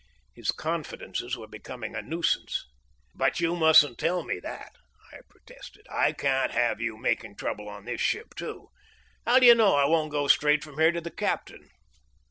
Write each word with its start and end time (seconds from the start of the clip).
His 0.33 0.49
confidences 0.49 1.37
were 1.37 1.45
becoming 1.45 1.93
a 1.93 2.01
nuisance. 2.01 2.65
"But 3.13 3.39
you 3.39 3.55
mustn't 3.55 3.99
tell 3.99 4.23
me 4.23 4.39
that," 4.39 4.71
I 5.13 5.19
protested. 5.29 5.85
"I 5.91 6.11
can't 6.11 6.49
have 6.53 6.81
you 6.81 6.97
making 6.97 7.35
trouble 7.35 7.69
on 7.69 7.85
this 7.85 8.01
ship, 8.01 8.33
too. 8.33 8.69
How 9.27 9.37
do 9.37 9.45
you 9.45 9.53
know 9.53 9.75
I 9.75 9.85
won't 9.85 10.09
go 10.11 10.27
straight 10.27 10.63
from 10.63 10.79
here 10.79 10.91
to 10.91 11.01
the 11.01 11.11
captain?" 11.11 11.69